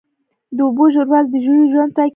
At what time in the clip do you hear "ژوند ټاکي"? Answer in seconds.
1.71-2.09